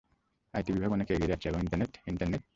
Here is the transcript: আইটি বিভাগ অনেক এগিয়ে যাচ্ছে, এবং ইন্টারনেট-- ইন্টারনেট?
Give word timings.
আইটি 0.53 0.69
বিভাগ 0.73 0.91
অনেক 0.91 1.07
এগিয়ে 1.11 1.27
যাচ্ছে, 1.27 1.47
এবং 1.49 1.59
ইন্টারনেট-- 1.61 2.01
ইন্টারনেট? 2.07 2.41